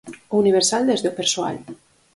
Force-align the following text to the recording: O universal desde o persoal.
O 0.33 0.35
universal 0.43 0.83
desde 0.87 1.07
o 1.11 1.17
persoal. 1.19 1.57